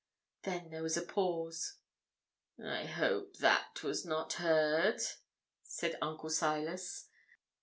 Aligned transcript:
Then 0.41 0.71
there 0.71 0.81
was 0.81 0.97
a 0.97 1.03
pause. 1.05 1.75
'I 2.59 2.85
hope 2.87 3.37
that 3.37 3.83
was 3.83 4.03
not 4.03 4.33
heard,' 4.33 5.01
said 5.61 5.99
Uncle 6.01 6.31
Silas. 6.31 7.07